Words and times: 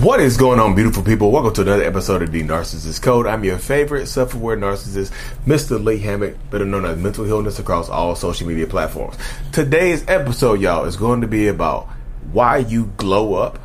What 0.00 0.20
is 0.20 0.38
going 0.38 0.58
on, 0.60 0.74
beautiful 0.74 1.02
people? 1.02 1.30
Welcome 1.30 1.52
to 1.52 1.60
another 1.60 1.84
episode 1.84 2.22
of 2.22 2.32
The 2.32 2.42
Narcissist 2.42 3.02
Code. 3.02 3.26
I'm 3.26 3.44
your 3.44 3.58
favorite 3.58 4.06
self 4.06 4.34
aware 4.34 4.56
narcissist, 4.56 5.12
Mr. 5.44 5.82
Lee 5.84 5.98
Hammock, 5.98 6.38
better 6.48 6.64
known 6.64 6.86
as 6.86 6.96
Mental 6.96 7.26
Healness 7.26 7.58
across 7.58 7.90
all 7.90 8.16
social 8.16 8.48
media 8.48 8.66
platforms. 8.66 9.18
Today's 9.52 10.02
episode, 10.08 10.58
y'all, 10.62 10.86
is 10.86 10.96
going 10.96 11.20
to 11.20 11.26
be 11.26 11.48
about 11.48 11.86
why 12.32 12.56
you 12.56 12.86
glow 12.96 13.34
up 13.34 13.58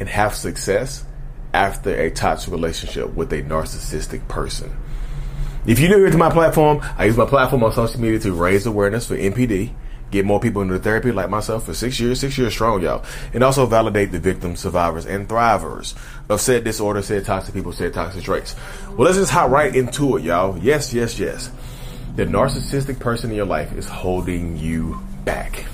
and 0.00 0.08
have 0.08 0.34
success 0.34 1.04
after 1.54 1.94
a 1.94 2.10
toxic 2.10 2.50
relationship 2.50 3.14
with 3.14 3.32
a 3.32 3.40
narcissistic 3.40 4.26
person. 4.26 4.76
If 5.66 5.78
you're 5.78 5.90
new 5.90 5.98
here 5.98 6.10
to 6.10 6.18
my 6.18 6.30
platform, 6.30 6.80
I 6.98 7.04
use 7.04 7.16
my 7.16 7.26
platform 7.26 7.62
on 7.62 7.70
social 7.72 8.00
media 8.00 8.18
to 8.18 8.32
raise 8.32 8.66
awareness 8.66 9.06
for 9.06 9.16
NPD 9.16 9.72
get 10.10 10.24
more 10.24 10.40
people 10.40 10.62
into 10.62 10.78
therapy 10.78 11.12
like 11.12 11.30
myself 11.30 11.66
for 11.66 11.74
six 11.74 12.00
years, 12.00 12.20
six 12.20 12.36
years 12.36 12.52
strong, 12.52 12.82
y'all. 12.82 13.04
And 13.32 13.42
also 13.42 13.66
validate 13.66 14.12
the 14.12 14.18
victims, 14.18 14.60
survivors, 14.60 15.06
and 15.06 15.28
thrivers 15.28 15.96
of 16.28 16.40
said 16.40 16.64
disorder, 16.64 17.02
said 17.02 17.24
toxic 17.24 17.54
people, 17.54 17.72
said 17.72 17.94
toxic 17.94 18.24
traits. 18.24 18.56
Well, 18.88 19.06
let's 19.06 19.18
just 19.18 19.32
hop 19.32 19.50
right 19.50 19.74
into 19.74 20.16
it, 20.16 20.24
y'all. 20.24 20.58
Yes, 20.58 20.92
yes, 20.92 21.18
yes. 21.18 21.50
The 22.16 22.24
narcissistic 22.24 22.98
person 22.98 23.30
in 23.30 23.36
your 23.36 23.46
life 23.46 23.72
is 23.72 23.86
holding 23.86 24.56
you 24.56 25.00
back. 25.24 25.64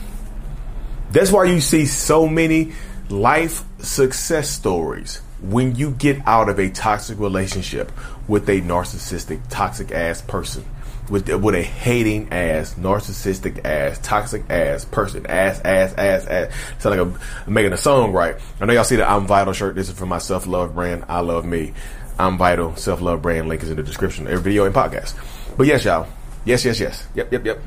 That's 1.11 1.33
why 1.33 1.45
you 1.45 1.61
see 1.61 1.87
so 1.87 2.29
many 2.29 2.73
life 3.09 3.65
success 3.79 4.51
stories 4.51 5.23
when 5.41 5.77
you 5.77 5.91
get 5.93 6.21
out 6.27 6.49
of 6.49 6.59
a 6.59 6.71
toxic 6.71 7.19
relationship 7.19 7.93
with 8.27 8.49
a 8.49 8.61
narcissistic, 8.61 9.41
toxic 9.49 9.93
ass 9.93 10.21
person 10.23 10.65
with 11.11 11.29
with 11.29 11.55
a 11.55 11.63
hating 11.63 12.33
ass, 12.33 12.75
narcissistic 12.75 13.65
ass, 13.65 13.99
toxic 14.03 14.49
ass 14.51 14.85
person, 14.85 15.27
ass, 15.27 15.61
ass, 15.61 15.95
ass, 15.95 16.27
ass. 16.27 16.55
Sound 16.79 16.99
like 16.99 17.07
I'm 17.47 17.53
making 17.53 17.73
a 17.73 17.77
song 17.77 18.13
right. 18.13 18.37
I 18.61 18.65
know 18.65 18.73
y'all 18.73 18.85
see 18.85 18.97
the 18.97 19.09
I'm 19.09 19.27
Vital 19.27 19.53
shirt. 19.53 19.75
This 19.75 19.89
is 19.89 19.99
for 19.99 20.07
my 20.07 20.19
self 20.19 20.47
love 20.47 20.75
brand. 20.75 21.05
I 21.09 21.21
love 21.21 21.45
me. 21.45 21.75
I'm 22.19 22.39
Vital 22.39 22.75
self 22.77 23.01
love 23.01 23.23
brand. 23.23 23.49
Link 23.49 23.63
is 23.63 23.71
in 23.71 23.77
the 23.77 23.83
description 23.83 24.27
every 24.27 24.43
video 24.43 24.65
and 24.65 24.75
podcast. 24.75 25.15
But 25.57 25.67
yes, 25.67 25.85
y'all. 25.85 26.09
Yes, 26.45 26.65
yes, 26.65 26.81
yes. 26.81 27.07
Yep, 27.15 27.33
yep, 27.33 27.45
yep. 27.45 27.63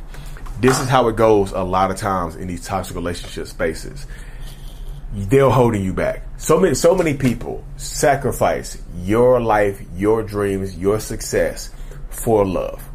This 0.59 0.79
is 0.79 0.89
how 0.89 1.07
it 1.07 1.15
goes 1.15 1.51
a 1.51 1.63
lot 1.63 1.91
of 1.91 1.97
times 1.97 2.35
in 2.35 2.47
these 2.47 2.65
toxic 2.65 2.95
relationship 2.95 3.47
spaces. 3.47 4.05
They're 5.13 5.49
holding 5.49 5.83
you 5.83 5.93
back. 5.93 6.23
So 6.37 6.59
many, 6.59 6.75
so 6.75 6.93
many 6.93 7.15
people 7.15 7.63
sacrifice 7.77 8.81
your 8.97 9.41
life, 9.41 9.81
your 9.95 10.21
dreams, 10.23 10.77
your 10.77 10.99
success 10.99 11.73
for 12.09 12.45
love 12.45 12.88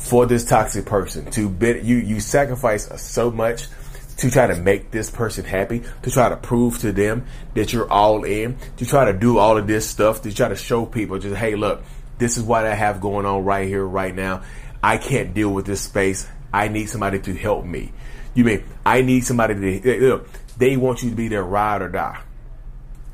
for 0.00 0.26
this 0.26 0.46
toxic 0.46 0.86
person 0.86 1.30
to 1.30 1.48
bid 1.48 1.84
you 1.84 1.96
you 1.96 2.20
sacrifice 2.20 2.88
so 3.00 3.30
much 3.30 3.68
to 4.16 4.30
try 4.30 4.46
to 4.46 4.56
make 4.56 4.90
this 4.90 5.10
person 5.10 5.44
happy, 5.44 5.82
to 6.02 6.10
try 6.10 6.28
to 6.28 6.36
prove 6.36 6.78
to 6.78 6.92
them 6.92 7.24
that 7.54 7.72
you're 7.72 7.90
all 7.90 8.24
in, 8.24 8.56
to 8.76 8.84
try 8.84 9.06
to 9.06 9.18
do 9.18 9.38
all 9.38 9.56
of 9.56 9.66
this 9.66 9.88
stuff, 9.88 10.20
to 10.22 10.34
try 10.34 10.48
to 10.48 10.56
show 10.56 10.84
people 10.84 11.18
just, 11.18 11.36
hey, 11.36 11.54
look, 11.54 11.82
this 12.18 12.36
is 12.36 12.42
what 12.42 12.66
I 12.66 12.74
have 12.74 13.00
going 13.00 13.24
on 13.24 13.44
right 13.44 13.66
here, 13.66 13.84
right 13.84 14.14
now. 14.14 14.42
I 14.82 14.98
can't 14.98 15.32
deal 15.32 15.50
with 15.50 15.64
this 15.64 15.80
space. 15.80 16.28
I 16.52 16.68
need 16.68 16.86
somebody 16.86 17.18
to 17.20 17.34
help 17.34 17.64
me. 17.64 17.92
You 18.34 18.44
mean 18.44 18.64
I 18.84 19.02
need 19.02 19.24
somebody 19.24 19.80
to 19.80 20.00
look, 20.00 20.28
they 20.56 20.76
want 20.76 21.02
you 21.02 21.10
to 21.10 21.16
be 21.16 21.28
their 21.28 21.44
ride 21.44 21.82
or 21.82 21.88
die. 21.88 22.20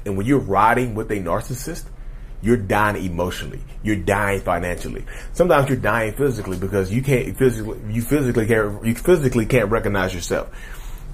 And 0.05 0.17
when 0.17 0.27
you're 0.27 0.39
riding 0.39 0.95
with 0.95 1.11
a 1.11 1.17
narcissist, 1.17 1.85
you're 2.43 2.57
dying 2.57 3.05
emotionally. 3.05 3.61
You're 3.83 3.97
dying 3.97 4.41
financially. 4.41 5.05
Sometimes 5.33 5.69
you're 5.69 5.79
dying 5.79 6.13
physically 6.13 6.57
because 6.57 6.93
you 6.93 7.03
can't 7.03 7.37
physically, 7.37 7.79
you 7.91 8.03
physically 8.03 8.47
can't, 8.47 8.85
you 8.85 8.95
physically 8.95 9.47
can't 9.47 9.71
recognize 9.71 10.15
yourself. 10.15 10.51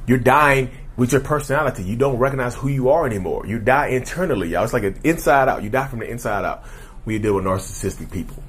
You're 0.06 0.18
dying 0.18 0.70
with 0.96 1.12
your 1.12 1.20
personality. 1.20 1.84
You 1.84 1.96
don't 1.96 2.18
recognize 2.18 2.54
who 2.54 2.68
you 2.68 2.90
are 2.90 3.06
anymore. 3.06 3.46
You 3.46 3.58
die 3.58 3.88
internally, 3.88 4.48
y'all. 4.48 4.64
It's 4.64 4.72
like 4.72 4.84
an 4.84 4.98
inside 5.04 5.48
out. 5.48 5.62
You 5.62 5.70
die 5.70 5.86
from 5.86 6.00
the 6.00 6.10
inside 6.10 6.44
out 6.44 6.64
when 7.04 7.14
you 7.14 7.20
deal 7.20 7.34
with 7.34 7.44
narcissistic 7.44 8.10
people. 8.10 8.42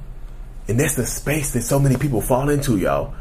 And 0.67 0.79
that's 0.79 0.95
the 0.95 1.05
space 1.05 1.53
that 1.53 1.61
so 1.61 1.79
many 1.79 1.97
people 1.97 2.21
fall 2.21 2.49
into, 2.49 2.77
y'all. 2.77 3.13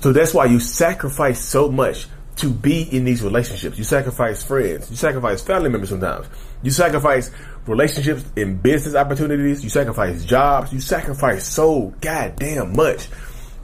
So 0.00 0.12
that's 0.12 0.32
why 0.32 0.46
you 0.46 0.60
sacrifice 0.60 1.40
so 1.44 1.70
much 1.70 2.06
to 2.38 2.50
be 2.50 2.82
in 2.82 3.04
these 3.04 3.22
relationships. 3.22 3.78
You 3.78 3.84
sacrifice 3.84 4.42
friends. 4.42 4.90
You 4.90 4.96
sacrifice 4.96 5.42
family 5.42 5.70
members 5.70 5.90
sometimes. 5.90 6.26
You 6.62 6.70
sacrifice 6.70 7.30
relationships 7.66 8.24
and 8.36 8.62
business 8.62 8.94
opportunities. 8.94 9.62
You 9.62 9.70
sacrifice 9.70 10.24
jobs. 10.24 10.72
You 10.72 10.80
sacrifice 10.80 11.46
so 11.46 11.92
goddamn 12.00 12.74
much 12.76 13.06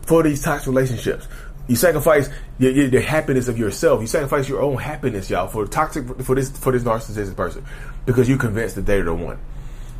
for 0.03 0.23
these 0.23 0.43
toxic 0.43 0.69
relationships. 0.69 1.29
You 1.69 1.77
sacrifice 1.77 2.29
the, 2.59 2.89
the 2.89 3.01
happiness 3.01 3.49
of 3.49 3.59
yourself. 3.59 4.01
You 4.01 4.07
sacrifice 4.07 4.49
your 4.49 4.61
own 4.61 4.77
happiness, 4.77 5.31
y'all, 5.31 5.49
for 5.49 5.67
toxic 5.67 6.06
for 6.23 6.35
this 6.35 6.51
for 6.51 6.73
this 6.73 6.83
narcissistic 6.83 7.37
person 7.37 7.65
because 8.05 8.29
you're 8.29 8.39
convinced 8.39 8.75
that 8.75 8.87
they're 8.87 9.05
the 9.05 9.15
one. 9.15 9.39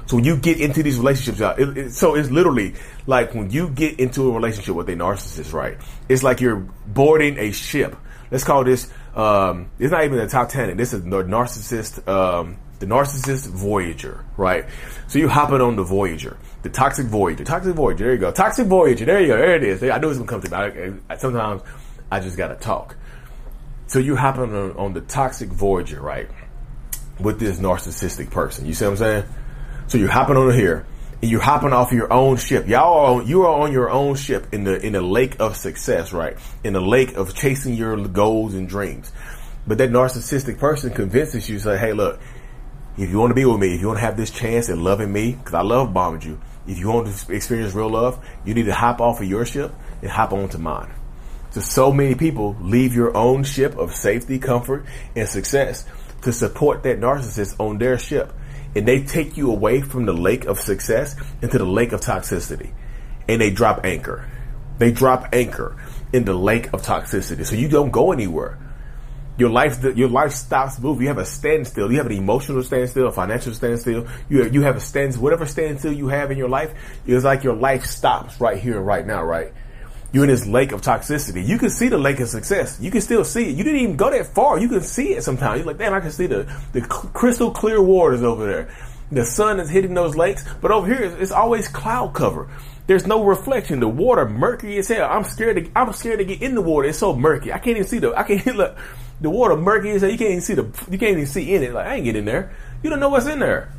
So 0.07 0.17
when 0.17 0.25
you 0.25 0.37
get 0.37 0.61
into 0.61 0.83
these 0.83 0.99
relationships, 0.99 1.39
y'all, 1.39 1.57
it, 1.57 1.79
it, 1.79 1.93
so 1.93 2.15
it's 2.15 2.31
literally 2.31 2.75
like 3.07 3.35
when 3.35 3.51
you 3.51 3.71
get 3.71 3.99
into 3.99 4.29
a 4.29 4.33
relationship 4.33 4.75
with 4.75 4.89
a 4.91 4.93
narcissist, 4.95 5.55
right? 5.55 5.79
It's 6.09 6.23
like 6.23 6.43
you're 6.43 6.67
boarding 6.87 7.39
a 7.39 7.53
ship. 7.53 7.97
Let's 8.35 8.43
call 8.43 8.65
this. 8.65 8.91
Um, 9.15 9.71
it's 9.79 9.93
not 9.93 10.03
even 10.03 10.19
a 10.19 10.27
Titanic. 10.27 10.77
This 10.77 10.93
is 10.93 11.05
the 11.05 11.09
narcissist. 11.09 12.09
Um, 12.09 12.57
the 12.81 12.87
narcissist 12.87 13.47
Voyager, 13.47 14.25
right? 14.37 14.65
So 15.07 15.21
you 15.21 15.29
hopping 15.29 15.61
on 15.61 15.77
the 15.77 15.85
Voyager, 15.85 16.37
the 16.63 16.69
toxic 16.69 17.07
Voyager, 17.07 17.45
toxic 17.45 17.77
Voyager. 17.77 18.07
There 18.07 18.15
you 18.15 18.19
go, 18.19 18.33
toxic 18.33 18.67
Voyager. 18.67 19.05
There 19.05 19.21
you 19.21 19.29
go. 19.29 19.37
There 19.37 19.55
it 19.55 19.63
is. 19.63 19.85
I 19.85 19.99
know 19.99 20.09
it's 20.09 20.19
gonna 20.19 20.29
come 20.29 20.41
to 20.41 20.51
me. 20.51 20.57
I, 20.57 21.13
I, 21.15 21.17
sometimes 21.17 21.63
I 22.11 22.19
just 22.19 22.37
gotta 22.37 22.57
talk. 22.57 22.97
So 23.87 24.01
you 24.01 24.17
hopping 24.17 24.53
on, 24.53 24.73
on 24.79 24.95
the 24.95 25.03
toxic 25.03 25.51
Voyager, 25.51 26.01
right? 26.01 26.29
With 27.21 27.39
this 27.39 27.61
narcissistic 27.61 28.33
person. 28.33 28.67
You 28.67 28.75
see 28.75 28.85
what 28.85 28.91
I'm 28.91 28.97
saying? 28.97 29.25
So 29.87 29.97
you're 29.97 30.11
hopping 30.11 30.37
on 30.37 30.53
here 30.53 30.87
and 31.23 31.31
you're 31.31 31.41
hopping 31.41 31.73
off 31.73 31.93
your 31.93 32.13
own 32.13 32.37
ship. 32.37 32.67
Y'all 32.69 33.19
are 33.19 33.23
you 33.23 33.43
are 33.43 33.63
on 33.63 33.73
your 33.73 33.91
own 33.91 34.15
ship 34.17 34.47
in 34.53 34.65
the 34.65 34.85
in 34.85 34.93
the 34.93 35.01
lake 35.01 35.41
of 35.41 35.57
success, 35.57 36.13
right? 36.13 36.37
In 36.63 36.73
the 36.73 36.81
lake 36.81 37.15
of 37.17 37.35
chasing 37.35 37.75
your 37.75 37.97
goals 38.09 38.55
and 38.55 38.69
dreams. 38.69 39.11
But 39.67 39.79
that 39.79 39.91
narcissistic 39.91 40.59
person 40.59 40.93
convinces 40.93 41.49
you, 41.49 41.59
say, 41.59 41.79
hey, 41.79 41.95
look, 41.95 42.21
if 42.99 43.11
you 43.11 43.19
want 43.19 43.31
to 43.31 43.35
be 43.35 43.45
with 43.45 43.59
me, 43.59 43.75
if 43.75 43.81
you 43.81 43.87
want 43.87 43.99
to 43.99 44.05
have 44.05 44.17
this 44.17 44.31
chance 44.31 44.69
at 44.69 44.77
loving 44.77 45.13
me, 45.13 45.33
because 45.33 45.55
I 45.55 45.63
love 45.63 45.95
bombing 45.95 46.23
you, 46.23 46.41
if 46.67 46.79
you 46.79 46.89
want 46.89 47.09
to 47.09 47.33
experience 47.33 47.75
real 47.75 47.91
love, 47.91 48.25
you 48.45 48.55
need 48.55 48.67
to 48.67 48.75
hop 48.75 49.01
off 49.01 49.21
of 49.21 49.29
your 49.29 49.47
ship 49.47 49.73
and 50.03 50.11
hop 50.11 50.33
onto 50.33 50.59
mine. 50.59 50.93
So, 51.51 51.61
so 51.61 51.93
many 51.93 52.15
people 52.15 52.57
leave 52.61 52.95
your 52.95 53.17
own 53.17 53.45
ship 53.45 53.77
of 53.77 53.95
safety, 53.95 54.39
comfort, 54.39 54.85
and 55.17 55.29
success 55.29 55.87
to 56.23 56.33
support 56.33 56.83
that 56.83 57.01
narcissist 57.01 57.59
on 57.59 57.79
their 57.79 57.99
ship. 57.99 58.33
And 58.77 58.87
they 58.89 59.05
take 59.05 59.37
you 59.37 59.51
away 59.51 59.81
from 59.81 60.07
the 60.07 60.13
lake 60.13 60.47
of 60.47 60.59
success 60.59 61.17
into 61.43 61.59
the 61.59 61.65
lake 61.65 61.93
of 61.93 62.01
toxicity. 62.01 62.73
And 63.29 63.41
they 63.41 63.51
drop 63.51 63.85
anchor. 63.85 64.29
They 64.79 64.91
drop 64.91 65.29
anchor 65.33 65.77
in 66.13 66.25
the 66.25 66.35
lake 66.35 66.73
of 66.73 66.83
toxicity. 66.83 67.47
So 67.47 67.55
you 67.55 67.69
don't 67.69 67.91
go 67.91 68.13
anywhere 68.13 68.59
your 69.37 69.51
life 69.51 69.83
your 69.83 70.09
life 70.09 70.33
stops 70.33 70.79
moving. 70.79 71.03
You 71.03 71.09
have 71.09 71.19
a 71.19 71.25
standstill. 71.25 71.91
You 71.91 71.99
have 71.99 72.07
an 72.07 72.13
emotional 72.13 72.63
standstill, 72.63 73.09
a 73.09 73.13
financial 73.13 73.53
standstill. 73.53 74.07
You 74.29 74.45
you 74.49 74.63
have 74.63 74.77
a 74.77 74.81
stand 74.81 75.17
whatever 75.17 75.47
standstill 75.47 75.93
you 75.93 76.09
have 76.09 76.31
in 76.31 76.39
your 76.39 76.49
life. 76.49 76.73
It's 77.07 77.25
like 77.25 77.43
your 77.43 77.57
life 77.57 77.85
stops 77.85 78.41
right 78.41 78.59
here 78.59 78.77
and 78.77 78.87
right 78.87 79.05
now, 79.05 79.25
right? 79.25 79.53
You're 80.15 80.23
in 80.23 80.31
this 80.31 80.47
lake 80.47 80.71
of 80.71 80.81
toxicity. 80.81 81.45
You 81.45 81.59
can 81.59 81.71
see 81.71 81.89
the 81.89 81.99
lake 81.99 82.21
of 82.21 82.29
success. 82.29 82.79
You 82.81 82.93
can 82.93 83.01
still 83.01 83.25
see 83.25 83.51
it. 83.51 83.57
You 83.57 83.65
didn't 83.65 83.81
even 83.81 83.97
go 83.97 84.13
that 84.13 84.29
far. 84.29 84.61
You 84.61 84.69
can 84.69 84.81
see 84.81 85.15
it 85.15 85.25
sometimes. 85.25 85.59
You're 85.59 85.67
like, 85.67 85.79
damn, 85.79 85.93
I 85.93 85.99
can 85.99 86.13
see 86.13 86.29
the 86.29 86.47
the 86.73 86.83
crystal 86.83 87.51
clear 87.51 87.83
waters 87.83 88.23
over 88.23 88.47
there. 88.47 88.69
The 89.11 89.25
sun 89.25 89.59
is 89.59 89.69
hitting 89.69 89.93
those 89.93 90.15
lakes, 90.15 90.45
but 90.63 90.71
over 90.71 90.87
here 90.87 91.03
it's 91.03 91.33
always 91.33 91.67
cloud 91.67 92.15
cover. 92.15 92.49
There's 92.87 93.09
no 93.09 93.25
reflection. 93.25 93.81
The 93.81 93.89
water 93.89 94.25
murky 94.29 94.79
as 94.79 94.87
hell. 94.87 95.11
I'm 95.11 95.25
scared 95.25 95.57
to 95.57 95.69
I'm 95.75 95.93
scared 95.93 96.21
to 96.21 96.25
get 96.25 96.41
in 96.41 96.55
the 96.55 96.63
water. 96.63 96.87
It's 96.87 96.99
so 96.99 97.17
murky. 97.17 97.53
I 97.53 97.59
can't 97.59 97.77
even 97.77 97.89
see 97.89 97.99
the 97.99 98.15
I 98.17 98.23
can't 98.23 98.47
look 98.57 98.79
the 99.21 99.31
water 99.31 99.57
murky 99.57 99.91
as 99.91 100.03
hell. 100.03 100.13
You 100.13 100.19
can't 100.19 100.31
even 100.31 100.43
see 100.43 100.55
the 100.55 100.63
you 100.93 100.97
can't 100.97 101.11
even 101.11 101.27
see 101.27 101.53
in 101.57 101.65
it. 101.65 101.73
Like 101.73 101.89
I 101.89 101.97
ain't 101.97 102.05
get 102.05 102.15
in 102.15 102.25
there. 102.25 102.53
You 102.85 102.91
don't 102.91 103.01
know 103.01 103.09
what's 103.09 103.27
in 103.27 103.41
there. 103.41 103.73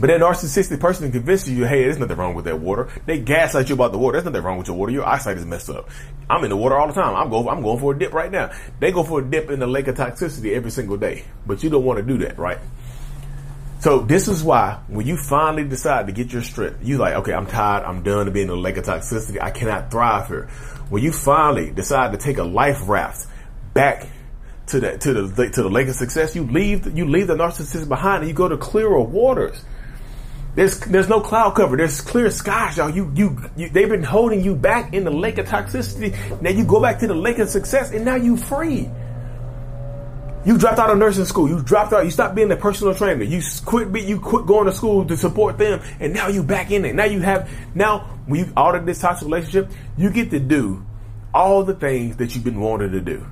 But 0.00 0.08
that 0.08 0.20
narcissistic 0.20 0.80
person 0.80 1.12
convinces 1.12 1.50
you, 1.50 1.64
hey, 1.64 1.84
there's 1.84 1.98
nothing 1.98 2.16
wrong 2.16 2.34
with 2.34 2.46
that 2.46 2.58
water. 2.58 2.88
They 3.06 3.20
gaslight 3.20 3.68
you 3.68 3.74
about 3.74 3.92
the 3.92 3.98
water. 3.98 4.12
There's 4.12 4.24
nothing 4.24 4.42
wrong 4.42 4.58
with 4.58 4.68
your 4.68 4.76
water. 4.76 4.92
Your 4.92 5.06
eyesight 5.06 5.36
is 5.36 5.44
messed 5.44 5.70
up. 5.70 5.88
I'm 6.30 6.42
in 6.44 6.50
the 6.50 6.56
water 6.56 6.76
all 6.76 6.86
the 6.86 6.94
time. 6.94 7.14
I'm 7.14 7.30
going, 7.30 7.48
I'm 7.48 7.62
going 7.62 7.78
for 7.78 7.94
a 7.94 7.98
dip 7.98 8.12
right 8.12 8.30
now. 8.30 8.50
They 8.80 8.90
go 8.90 9.04
for 9.04 9.20
a 9.20 9.24
dip 9.24 9.50
in 9.50 9.60
the 9.60 9.66
lake 9.66 9.88
of 9.88 9.96
toxicity 9.96 10.54
every 10.54 10.70
single 10.70 10.96
day. 10.96 11.24
But 11.46 11.62
you 11.62 11.70
don't 11.70 11.84
want 11.84 11.98
to 11.98 12.02
do 12.02 12.18
that, 12.24 12.38
right? 12.38 12.58
So 13.82 13.98
this 13.98 14.28
is 14.28 14.44
why 14.44 14.78
when 14.86 15.08
you 15.08 15.16
finally 15.16 15.64
decide 15.64 16.06
to 16.06 16.12
get 16.12 16.32
your 16.32 16.42
strength, 16.42 16.78
you 16.84 16.98
like, 16.98 17.14
okay, 17.14 17.34
I'm 17.34 17.46
tired. 17.46 17.82
I'm 17.84 18.04
done 18.04 18.32
being 18.32 18.44
in 18.44 18.54
the 18.54 18.56
lake 18.56 18.76
of 18.76 18.84
toxicity. 18.84 19.42
I 19.42 19.50
cannot 19.50 19.90
thrive 19.90 20.28
here. 20.28 20.46
When 20.88 21.02
you 21.02 21.10
finally 21.10 21.72
decide 21.72 22.12
to 22.12 22.18
take 22.18 22.38
a 22.38 22.44
life 22.44 22.88
raft 22.88 23.26
back 23.74 24.06
to 24.66 24.78
the 24.78 24.98
to 24.98 25.12
the 25.14 25.50
to 25.50 25.62
the 25.64 25.68
lake 25.68 25.88
of 25.88 25.96
success, 25.96 26.36
you 26.36 26.44
leave 26.44 26.96
you 26.96 27.06
leave 27.06 27.26
the 27.26 27.34
narcissist 27.34 27.88
behind 27.88 28.20
and 28.20 28.28
you 28.28 28.34
go 28.34 28.48
to 28.48 28.56
clearer 28.56 29.00
waters. 29.00 29.64
There's 30.54 30.80
there's 30.80 31.08
no 31.08 31.20
cloud 31.20 31.54
cover. 31.54 31.76
There's 31.76 32.00
clear 32.00 32.30
skies, 32.30 32.76
y'all. 32.76 32.90
You, 32.90 33.10
you 33.14 33.38
you 33.56 33.68
they've 33.70 33.88
been 33.88 34.02
holding 34.02 34.44
you 34.44 34.54
back 34.54 34.92
in 34.92 35.04
the 35.04 35.10
lake 35.10 35.38
of 35.38 35.46
toxicity. 35.46 36.12
Now 36.42 36.50
you 36.50 36.64
go 36.64 36.80
back 36.80 36.98
to 36.98 37.06
the 37.06 37.14
lake 37.14 37.38
of 37.38 37.48
success, 37.48 37.90
and 37.90 38.04
now 38.04 38.16
you 38.16 38.36
free. 38.36 38.90
You 40.44 40.58
dropped 40.58 40.78
out 40.78 40.90
of 40.90 40.98
nursing 40.98 41.24
school. 41.24 41.48
You 41.48 41.62
dropped 41.62 41.92
out. 41.92 42.04
You 42.04 42.10
stopped 42.10 42.34
being 42.34 42.50
a 42.50 42.56
personal 42.56 42.94
trainer. 42.94 43.22
You 43.22 43.40
quit. 43.64 43.92
Be, 43.92 44.02
you 44.02 44.20
quit 44.20 44.44
going 44.44 44.66
to 44.66 44.72
school 44.72 45.06
to 45.06 45.16
support 45.16 45.56
them, 45.56 45.80
and 46.00 46.12
now 46.12 46.28
you 46.28 46.42
back 46.42 46.70
in 46.70 46.84
it. 46.84 46.94
Now 46.94 47.04
you 47.04 47.20
have. 47.20 47.50
Now 47.74 48.00
when 48.26 48.40
you 48.40 48.52
of 48.56 48.84
this 48.84 49.00
toxic 49.00 49.26
relationship, 49.26 49.70
you 49.96 50.10
get 50.10 50.30
to 50.30 50.40
do 50.40 50.84
all 51.32 51.62
the 51.64 51.74
things 51.74 52.16
that 52.16 52.34
you've 52.34 52.44
been 52.44 52.60
wanting 52.60 52.92
to 52.92 53.00
do. 53.00 53.26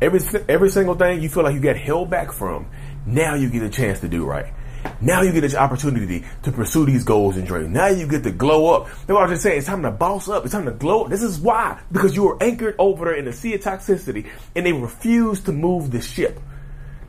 Every 0.00 0.20
every 0.48 0.70
single 0.70 0.94
thing 0.94 1.20
you 1.20 1.28
feel 1.28 1.42
like 1.42 1.54
you 1.54 1.60
got 1.60 1.76
held 1.76 2.10
back 2.10 2.30
from. 2.30 2.66
Now 3.06 3.34
you 3.34 3.50
get 3.50 3.62
a 3.62 3.70
chance 3.70 4.00
to 4.00 4.08
do 4.08 4.24
right. 4.24 4.52
Now 5.00 5.22
you 5.22 5.32
get 5.32 5.44
an 5.44 5.56
opportunity 5.56 6.24
to 6.42 6.52
pursue 6.52 6.86
these 6.86 7.04
goals 7.04 7.36
and 7.36 7.46
dreams. 7.46 7.70
Now 7.70 7.88
you 7.88 8.06
get 8.06 8.22
to 8.24 8.30
glow 8.30 8.74
up. 8.74 8.86
That's 8.88 9.10
what 9.10 9.24
I 9.24 9.28
just 9.28 9.42
saying. 9.42 9.58
It's 9.58 9.66
time 9.66 9.82
to 9.82 9.90
boss 9.90 10.28
up. 10.28 10.44
It's 10.44 10.52
time 10.52 10.64
to 10.66 10.72
glow 10.72 11.04
up. 11.04 11.10
This 11.10 11.22
is 11.22 11.38
why. 11.38 11.80
Because 11.92 12.16
you 12.16 12.24
were 12.24 12.42
anchored 12.42 12.74
over 12.78 13.06
there 13.06 13.14
in 13.14 13.24
the 13.24 13.32
sea 13.32 13.54
of 13.54 13.60
toxicity 13.60 14.28
and 14.54 14.64
they 14.64 14.72
refused 14.72 15.46
to 15.46 15.52
move 15.52 15.90
the 15.90 16.00
ship. 16.00 16.40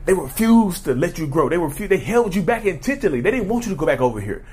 They 0.04 0.14
refused 0.14 0.84
to 0.84 0.94
let 0.94 1.18
you 1.18 1.26
grow. 1.26 1.48
They 1.48 1.58
refused, 1.58 1.90
they 1.90 1.98
held 1.98 2.34
you 2.34 2.42
back 2.42 2.64
intentionally. 2.64 3.20
They 3.20 3.32
didn't 3.32 3.48
want 3.48 3.66
you 3.66 3.72
to 3.72 3.76
go 3.76 3.86
back 3.86 4.00
over 4.00 4.20
here. 4.20 4.44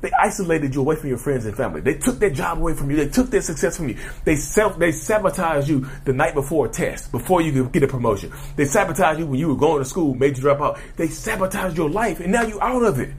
They 0.00 0.10
isolated 0.12 0.74
you 0.74 0.80
away 0.80 0.96
from 0.96 1.10
your 1.10 1.18
friends 1.18 1.44
and 1.44 1.56
family. 1.56 1.82
They 1.82 1.94
took 1.94 2.18
their 2.18 2.30
job 2.30 2.58
away 2.58 2.74
from 2.74 2.90
you. 2.90 2.96
They 2.96 3.08
took 3.08 3.28
their 3.30 3.42
success 3.42 3.76
from 3.76 3.90
you. 3.90 3.96
They 4.24 4.36
self, 4.36 4.78
they 4.78 4.92
sabotaged 4.92 5.68
you 5.68 5.86
the 6.04 6.12
night 6.12 6.34
before 6.34 6.66
a 6.66 6.68
test, 6.68 7.12
before 7.12 7.42
you 7.42 7.52
could 7.52 7.72
get 7.72 7.82
a 7.82 7.88
promotion. 7.88 8.32
They 8.56 8.64
sabotaged 8.64 9.20
you 9.20 9.26
when 9.26 9.38
you 9.38 9.48
were 9.48 9.56
going 9.56 9.82
to 9.82 9.84
school, 9.84 10.14
made 10.14 10.36
you 10.36 10.42
drop 10.42 10.60
out. 10.60 10.78
They 10.96 11.08
sabotaged 11.08 11.76
your 11.76 11.90
life 11.90 12.20
and 12.20 12.32
now 12.32 12.42
you're 12.42 12.62
out 12.62 12.82
of 12.82 12.98
it. 12.98 13.10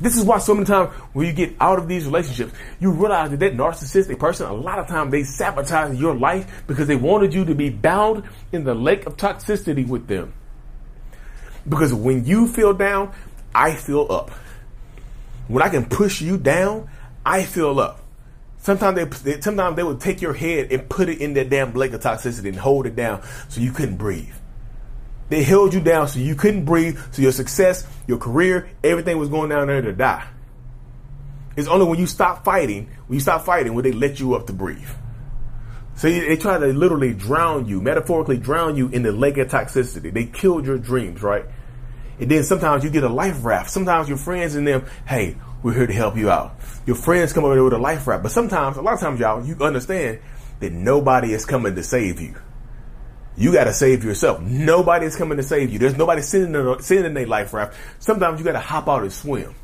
This 0.00 0.16
is 0.16 0.24
why 0.24 0.38
so 0.38 0.54
many 0.54 0.64
times 0.64 0.90
when 1.12 1.26
you 1.26 1.32
get 1.32 1.54
out 1.60 1.78
of 1.78 1.86
these 1.86 2.06
relationships, 2.06 2.54
you 2.78 2.90
realize 2.90 3.30
that 3.30 3.40
that 3.40 3.54
narcissistic 3.54 4.18
person, 4.18 4.46
a 4.46 4.52
lot 4.52 4.78
of 4.78 4.86
times 4.86 5.10
they 5.10 5.24
sabotage 5.24 5.98
your 5.98 6.14
life 6.14 6.62
because 6.66 6.88
they 6.88 6.96
wanted 6.96 7.34
you 7.34 7.44
to 7.44 7.54
be 7.54 7.68
bound 7.68 8.24
in 8.50 8.64
the 8.64 8.74
lake 8.74 9.04
of 9.06 9.18
toxicity 9.18 9.86
with 9.86 10.06
them. 10.06 10.32
Because 11.68 11.92
when 11.92 12.24
you 12.24 12.48
feel 12.48 12.72
down, 12.72 13.12
I 13.54 13.74
feel 13.74 14.06
up. 14.10 14.30
When 15.50 15.64
I 15.64 15.68
can 15.68 15.86
push 15.86 16.20
you 16.20 16.38
down, 16.38 16.88
I 17.26 17.42
feel 17.42 17.80
up. 17.80 18.00
Sometimes 18.58 19.22
they, 19.22 19.40
sometimes 19.40 19.74
they 19.74 19.82
would 19.82 20.00
take 20.00 20.22
your 20.22 20.32
head 20.32 20.70
and 20.70 20.88
put 20.88 21.08
it 21.08 21.20
in 21.20 21.34
that 21.34 21.50
damn 21.50 21.72
lake 21.72 21.92
of 21.92 22.00
toxicity 22.00 22.46
and 22.46 22.56
hold 22.56 22.86
it 22.86 22.94
down 22.94 23.22
so 23.48 23.60
you 23.60 23.72
couldn't 23.72 23.96
breathe. 23.96 24.32
They 25.28 25.42
held 25.42 25.74
you 25.74 25.80
down 25.80 26.06
so 26.06 26.20
you 26.20 26.36
couldn't 26.36 26.66
breathe, 26.66 27.00
so 27.10 27.22
your 27.22 27.32
success, 27.32 27.84
your 28.06 28.18
career, 28.18 28.70
everything 28.84 29.18
was 29.18 29.28
going 29.28 29.48
down 29.50 29.66
there 29.66 29.82
to 29.82 29.92
die. 29.92 30.24
It's 31.56 31.66
only 31.66 31.86
when 31.86 31.98
you 31.98 32.06
stop 32.06 32.44
fighting, 32.44 32.88
when 33.08 33.16
you 33.16 33.20
stop 33.20 33.44
fighting, 33.44 33.74
when 33.74 33.82
they 33.82 33.92
let 33.92 34.20
you 34.20 34.36
up 34.36 34.46
to 34.46 34.52
breathe. 34.52 34.88
So 35.96 36.08
they 36.08 36.36
try 36.36 36.58
to 36.58 36.66
literally 36.66 37.12
drown 37.12 37.66
you, 37.66 37.80
metaphorically 37.80 38.38
drown 38.38 38.76
you 38.76 38.86
in 38.88 39.02
the 39.02 39.10
lake 39.10 39.36
of 39.38 39.48
toxicity. 39.48 40.12
They 40.12 40.26
killed 40.26 40.64
your 40.64 40.78
dreams, 40.78 41.24
right? 41.24 41.46
And 42.20 42.30
then 42.30 42.44
sometimes 42.44 42.84
you 42.84 42.90
get 42.90 43.02
a 43.02 43.08
life 43.08 43.44
raft. 43.44 43.70
Sometimes 43.70 44.08
your 44.08 44.18
friends 44.18 44.54
and 44.54 44.66
them, 44.66 44.84
hey, 45.06 45.36
we're 45.62 45.72
here 45.72 45.86
to 45.86 45.92
help 45.92 46.16
you 46.16 46.30
out. 46.30 46.54
Your 46.86 46.96
friends 46.96 47.32
come 47.32 47.44
over 47.44 47.54
there 47.54 47.64
with 47.64 47.72
a 47.72 47.78
life 47.78 48.06
raft. 48.06 48.22
But 48.22 48.32
sometimes, 48.32 48.76
a 48.76 48.82
lot 48.82 48.94
of 48.94 49.00
times, 49.00 49.20
y'all, 49.20 49.44
you 49.44 49.56
understand 49.60 50.20
that 50.60 50.72
nobody 50.72 51.32
is 51.32 51.46
coming 51.46 51.74
to 51.74 51.82
save 51.82 52.20
you. 52.20 52.36
You 53.36 53.52
got 53.52 53.64
to 53.64 53.72
save 53.72 54.04
yourself. 54.04 54.40
Nobody 54.42 55.06
is 55.06 55.16
coming 55.16 55.38
to 55.38 55.42
save 55.42 55.72
you. 55.72 55.78
There's 55.78 55.96
nobody 55.96 56.20
sitting 56.20 56.54
in, 56.54 56.82
sitting 56.82 57.06
in 57.06 57.16
a 57.16 57.24
life 57.24 57.54
raft. 57.54 57.76
Sometimes 57.98 58.38
you 58.38 58.44
got 58.44 58.52
to 58.52 58.60
hop 58.60 58.86
out 58.88 59.02
and 59.02 59.12
swim. 59.12 59.54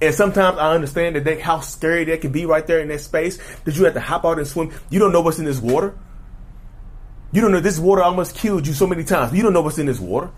And 0.00 0.14
sometimes 0.14 0.56
I 0.56 0.72
understand 0.74 1.16
that 1.16 1.24
they, 1.24 1.38
how 1.38 1.60
scary 1.60 2.04
that 2.04 2.22
can 2.22 2.32
be 2.32 2.46
right 2.46 2.66
there 2.66 2.80
in 2.80 2.88
that 2.88 3.00
space 3.00 3.38
that 3.64 3.76
you 3.76 3.84
have 3.84 3.94
to 3.94 4.00
hop 4.00 4.24
out 4.24 4.38
and 4.38 4.46
swim. 4.46 4.72
You 4.88 4.98
don't 4.98 5.12
know 5.12 5.20
what's 5.20 5.38
in 5.38 5.44
this 5.44 5.60
water. 5.60 5.94
You 7.32 7.42
don't 7.42 7.52
know 7.52 7.60
this 7.60 7.78
water 7.78 8.02
almost 8.02 8.34
killed 8.34 8.66
you 8.66 8.72
so 8.72 8.86
many 8.86 9.04
times. 9.04 9.34
You 9.34 9.42
don't 9.42 9.52
know 9.52 9.60
what's 9.60 9.78
in 9.78 9.84
this 9.84 10.00
water. 10.00 10.30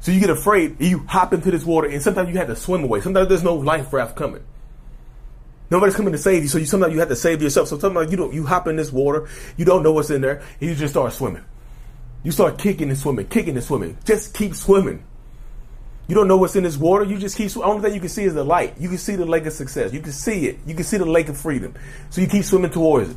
So 0.00 0.12
you 0.12 0.20
get 0.20 0.30
afraid, 0.30 0.80
you 0.80 1.00
hop 1.06 1.32
into 1.34 1.50
this 1.50 1.64
water, 1.64 1.88
and 1.88 2.02
sometimes 2.02 2.30
you 2.30 2.38
have 2.38 2.48
to 2.48 2.56
swim 2.56 2.84
away. 2.84 3.00
Sometimes 3.02 3.28
there's 3.28 3.44
no 3.44 3.54
life 3.54 3.92
raft 3.92 4.16
coming. 4.16 4.42
Nobody's 5.70 5.94
coming 5.94 6.12
to 6.12 6.18
save 6.18 6.42
you, 6.42 6.48
so 6.48 6.58
you 6.58 6.64
sometimes 6.64 6.92
you 6.92 6.98
have 7.00 7.10
to 7.10 7.16
save 7.16 7.42
yourself. 7.42 7.68
So 7.68 7.78
sometimes 7.78 8.10
you 8.10 8.16
don't 8.16 8.34
you 8.34 8.46
hop 8.46 8.66
in 8.66 8.76
this 8.76 8.90
water, 8.90 9.28
you 9.56 9.64
don't 9.64 9.82
know 9.82 9.92
what's 9.92 10.10
in 10.10 10.20
there, 10.20 10.42
and 10.60 10.70
you 10.70 10.74
just 10.74 10.94
start 10.94 11.12
swimming. 11.12 11.44
You 12.24 12.32
start 12.32 12.58
kicking 12.58 12.88
and 12.88 12.98
swimming, 12.98 13.28
kicking 13.28 13.56
and 13.56 13.64
swimming. 13.64 13.96
Just 14.04 14.34
keep 14.34 14.54
swimming. 14.54 15.04
You 16.08 16.16
don't 16.16 16.26
know 16.26 16.36
what's 16.36 16.56
in 16.56 16.64
this 16.64 16.76
water. 16.76 17.04
You 17.04 17.18
just 17.18 17.36
keep. 17.36 17.50
The 17.52 17.62
only 17.62 17.82
thing 17.82 17.94
you 17.94 18.00
can 18.00 18.08
see 18.08 18.24
is 18.24 18.34
the 18.34 18.42
light. 18.42 18.74
You 18.80 18.88
can 18.88 18.98
see 18.98 19.14
the 19.14 19.26
lake 19.26 19.46
of 19.46 19.52
success. 19.52 19.92
You 19.92 20.00
can 20.00 20.12
see 20.12 20.48
it. 20.48 20.58
You 20.66 20.74
can 20.74 20.82
see 20.82 20.96
the 20.96 21.04
lake 21.04 21.28
of 21.28 21.38
freedom. 21.38 21.74
So 22.10 22.20
you 22.20 22.26
keep 22.26 22.44
swimming 22.44 22.72
towards 22.72 23.10
it. 23.10 23.16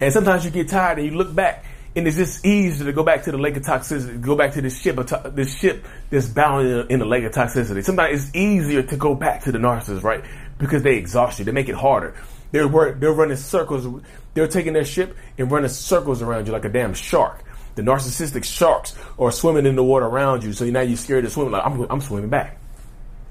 And 0.00 0.12
sometimes 0.12 0.44
you 0.44 0.50
get 0.50 0.68
tired 0.68 0.98
and 0.98 1.06
you 1.06 1.16
look 1.16 1.34
back 1.34 1.64
and 1.96 2.06
it's 2.06 2.16
just 2.16 2.44
easier 2.44 2.84
to 2.84 2.92
go 2.92 3.02
back 3.02 3.24
to 3.24 3.32
the 3.32 3.38
lake 3.38 3.56
of 3.56 3.62
toxicity, 3.62 4.20
go 4.20 4.36
back 4.36 4.52
to 4.52 4.60
this 4.60 4.78
ship, 4.78 4.96
this 5.32 5.58
ship 5.58 5.86
that's 6.10 6.28
bound 6.28 6.68
in, 6.68 6.86
in 6.88 6.98
the 6.98 7.06
lake 7.06 7.24
of 7.24 7.32
toxicity. 7.32 7.82
Sometimes 7.82 8.26
it's 8.26 8.36
easier 8.36 8.82
to 8.82 8.96
go 8.96 9.14
back 9.14 9.42
to 9.44 9.52
the 9.52 9.58
narcissist, 9.58 10.02
right? 10.02 10.22
Because 10.58 10.82
they 10.82 10.96
exhaust 10.96 11.38
you, 11.38 11.46
they 11.46 11.52
make 11.52 11.70
it 11.70 11.74
harder. 11.74 12.14
They're 12.52 12.68
they're 12.68 13.12
running 13.12 13.36
circles. 13.36 14.02
They're 14.34 14.46
taking 14.46 14.74
their 14.74 14.84
ship 14.84 15.16
and 15.38 15.50
running 15.50 15.70
circles 15.70 16.20
around 16.20 16.46
you 16.46 16.52
like 16.52 16.66
a 16.66 16.68
damn 16.68 16.92
shark. 16.92 17.42
The 17.74 17.82
narcissistic 17.82 18.44
sharks 18.44 18.94
are 19.18 19.32
swimming 19.32 19.66
in 19.66 19.74
the 19.74 19.84
water 19.84 20.06
around 20.06 20.44
you, 20.44 20.52
so 20.52 20.64
now 20.66 20.82
you're 20.82 20.96
scared 20.96 21.24
to 21.24 21.30
swim. 21.30 21.50
Like 21.50 21.64
I'm, 21.64 21.80
I'm 21.90 22.00
swimming 22.00 22.30
back. 22.30 22.58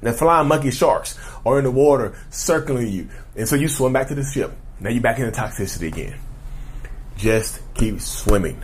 The 0.01 0.12
flying 0.12 0.47
monkey 0.47 0.71
sharks 0.71 1.17
are 1.45 1.57
in 1.59 1.63
the 1.63 1.71
water 1.71 2.17
circling 2.29 2.89
you, 2.89 3.09
and 3.35 3.47
so 3.47 3.56
you 3.56 3.67
swim 3.67 3.94
back 3.94 4.07
to 4.09 4.15
the 4.15 4.23
ship. 4.23 4.51
Now 4.79 4.89
you're 4.89 5.01
back 5.01 5.19
in 5.19 5.25
the 5.25 5.31
toxicity 5.31 5.88
again. 5.88 6.19
Just 7.17 7.62
keep 7.73 8.01
swimming. 8.01 8.62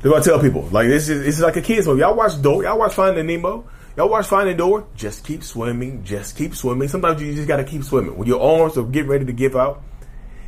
They're 0.00 0.12
gonna 0.12 0.24
tell 0.24 0.40
people 0.40 0.68
like 0.70 0.88
this 0.88 1.08
is 1.08 1.24
this 1.24 1.36
is 1.36 1.42
like 1.42 1.56
a 1.56 1.62
kids 1.62 1.86
movie. 1.86 2.00
Y'all 2.00 2.14
watch 2.14 2.40
Dory. 2.40 2.66
Y'all 2.66 2.78
watch 2.78 2.94
Finding 2.94 3.26
Nemo. 3.26 3.66
Y'all 3.96 4.08
watch 4.08 4.26
Finding 4.26 4.56
Dory. 4.56 4.84
Just 4.94 5.24
keep 5.24 5.42
swimming. 5.42 6.04
Just 6.04 6.36
keep 6.36 6.54
swimming. 6.54 6.88
Sometimes 6.88 7.20
you 7.22 7.34
just 7.34 7.48
gotta 7.48 7.64
keep 7.64 7.82
swimming. 7.82 8.16
When 8.16 8.28
your 8.28 8.40
arms 8.40 8.76
are 8.76 8.84
getting 8.84 9.10
ready 9.10 9.24
to 9.24 9.32
give 9.32 9.56
out, 9.56 9.82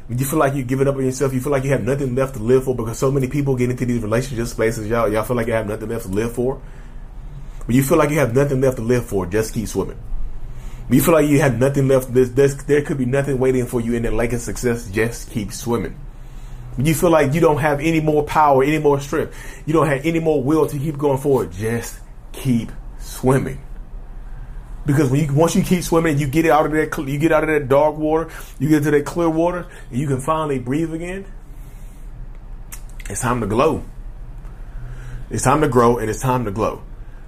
when 0.06 0.18
you 0.18 0.26
feel 0.26 0.38
like 0.38 0.54
you're 0.54 0.64
giving 0.64 0.86
up 0.86 0.96
on 0.96 1.04
yourself, 1.04 1.32
you 1.32 1.40
feel 1.40 1.52
like 1.52 1.64
you 1.64 1.70
have 1.70 1.82
nothing 1.82 2.14
left 2.14 2.34
to 2.34 2.42
live 2.42 2.64
for 2.64 2.74
because 2.74 2.98
so 2.98 3.10
many 3.10 3.26
people 3.26 3.56
get 3.56 3.70
into 3.70 3.86
these 3.86 4.02
relationship 4.02 4.46
spaces. 4.46 4.86
Y'all, 4.86 5.10
y'all 5.10 5.24
feel 5.24 5.36
like 5.36 5.46
you 5.46 5.54
have 5.54 5.66
nothing 5.66 5.88
left 5.88 6.04
to 6.04 6.10
live 6.10 6.34
for. 6.34 6.60
When 7.64 7.76
you 7.76 7.82
feel 7.82 7.98
like 7.98 8.10
you 8.10 8.18
have 8.18 8.34
nothing 8.34 8.60
left 8.60 8.76
to 8.76 8.82
live 8.82 9.06
for, 9.06 9.26
just 9.26 9.54
keep 9.54 9.68
swimming. 9.68 9.98
When 10.86 10.98
you 10.98 11.02
feel 11.02 11.14
like 11.14 11.28
you 11.28 11.40
have 11.40 11.58
nothing 11.58 11.88
left, 11.88 12.12
there's, 12.14 12.56
there 12.64 12.82
could 12.82 12.96
be 12.96 13.06
nothing 13.06 13.38
waiting 13.38 13.66
for 13.66 13.80
you 13.80 13.94
in 13.94 14.02
that 14.04 14.12
lake 14.12 14.32
of 14.32 14.40
success. 14.40 14.90
Just 14.90 15.30
keep 15.30 15.52
swimming 15.52 15.98
you 16.86 16.94
feel 16.94 17.10
like 17.10 17.34
you 17.34 17.40
don't 17.40 17.58
have 17.58 17.80
any 17.80 18.00
more 18.00 18.22
power, 18.22 18.62
any 18.62 18.78
more 18.78 19.00
strength, 19.00 19.34
you 19.66 19.72
don't 19.72 19.86
have 19.86 20.04
any 20.06 20.20
more 20.20 20.42
will 20.42 20.66
to 20.66 20.78
keep 20.78 20.96
going 20.96 21.18
forward, 21.18 21.52
just 21.52 21.98
keep 22.32 22.70
swimming. 22.98 23.60
Because 24.86 25.10
when 25.10 25.20
you 25.20 25.34
once 25.34 25.54
you 25.54 25.62
keep 25.62 25.82
swimming, 25.82 26.18
you 26.18 26.26
get 26.26 26.46
out 26.46 26.64
of 26.64 26.72
that 26.72 26.96
you 27.06 27.18
get 27.18 27.32
out 27.32 27.42
of 27.42 27.50
that 27.50 27.68
dark 27.68 27.96
water, 27.96 28.30
you 28.58 28.68
get 28.68 28.84
to 28.84 28.90
that 28.92 29.04
clear 29.04 29.28
water, 29.28 29.66
and 29.90 29.98
you 29.98 30.06
can 30.06 30.20
finally 30.20 30.58
breathe 30.58 30.94
again. 30.94 31.26
It's 33.10 33.20
time 33.20 33.40
to 33.40 33.46
glow. 33.46 33.84
It's 35.30 35.42
time 35.42 35.60
to 35.60 35.68
grow, 35.68 35.98
and 35.98 36.08
it's 36.08 36.20
time 36.20 36.44
to 36.46 36.50
glow. 36.50 36.82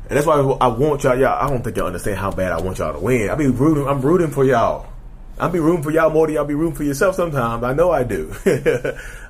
And 0.08 0.16
that's 0.16 0.26
why 0.26 0.36
I 0.36 0.68
want 0.68 1.04
y'all. 1.04 1.18
Y'all, 1.18 1.38
I 1.38 1.48
don't 1.48 1.62
think 1.62 1.76
y'all 1.76 1.86
understand 1.86 2.16
how 2.18 2.30
bad 2.30 2.52
I 2.52 2.60
want 2.60 2.78
y'all 2.78 2.92
to 2.92 2.98
win. 2.98 3.28
I 3.30 3.34
be 3.34 3.48
rooting. 3.48 3.86
I'm 3.86 4.00
rooting 4.00 4.30
for 4.30 4.44
y'all. 4.44 4.89
I 5.40 5.48
be 5.48 5.58
rooting 5.58 5.82
for 5.82 5.90
y'all 5.90 6.10
more 6.10 6.26
than 6.26 6.36
y'all 6.36 6.44
be 6.44 6.54
rooting 6.54 6.76
for 6.76 6.84
yourself 6.84 7.14
sometimes. 7.14 7.64
I 7.64 7.72
know 7.72 7.90
I 7.90 8.02
do. 8.04 8.34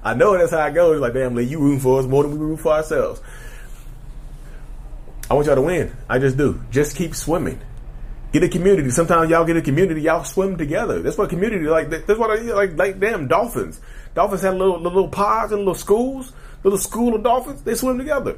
I 0.03 0.13
know 0.15 0.37
that's 0.37 0.51
how 0.51 0.67
it 0.67 0.75
goes. 0.75 1.01
Like, 1.01 1.13
damn, 1.13 1.37
Lee, 1.37 1.45
you 1.45 1.61
rooting 1.61 1.79
for 1.79 2.01
us 2.01 2.07
more 2.07 2.25
than 2.25 2.33
we 2.33 2.39
root 2.39 2.59
for 2.59 2.73
ourselves. 2.73 3.23
I 5.31 5.35
want 5.35 5.47
y'all 5.47 5.55
to 5.55 5.63
win. 5.63 5.97
I 6.09 6.19
just 6.19 6.37
do. 6.37 6.61
Just 6.73 6.97
keep 6.97 7.15
swimming. 7.15 7.61
Get 8.33 8.43
a 8.43 8.49
community. 8.49 8.91
Sometimes 8.91 9.31
y'all 9.31 9.45
get 9.45 9.57
a 9.57 9.63
community. 9.63 10.03
Y'all 10.03 10.25
swim 10.25 10.57
together. 10.57 11.01
That's 11.01 11.17
what 11.17 11.31
community 11.31 11.67
like. 11.67 11.91
That's 11.91 12.19
what 12.19 12.31
I 12.31 12.43
like. 12.43 12.77
Like 12.77 12.99
damn 12.99 13.29
dolphins. 13.29 13.81
Dolphins 14.15 14.43
have 14.43 14.57
little 14.57 14.81
little 14.81 15.09
pods 15.09 15.53
and 15.53 15.61
little 15.61 15.77
schools. 15.77 16.33
Little 16.65 16.79
school 16.79 17.15
of 17.15 17.23
dolphins. 17.23 17.63
They 17.63 17.77
swim 17.77 17.99
together. 17.99 18.37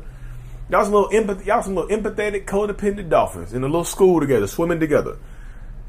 Y'all 0.68 0.84
some 0.84 0.92
little 0.92 1.10
empathy. 1.10 1.46
Y'all 1.46 1.62
some 1.62 1.74
little 1.74 1.90
empathetic, 1.90 2.44
codependent 2.44 3.08
dolphins 3.08 3.54
in 3.54 3.62
a 3.62 3.66
little 3.66 3.84
school 3.84 4.20
together, 4.20 4.46
swimming 4.46 4.78
together 4.78 5.16